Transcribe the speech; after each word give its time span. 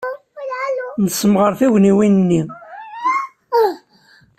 Nessemɣer 1.03 1.51
tugniwin-nni. 1.59 2.41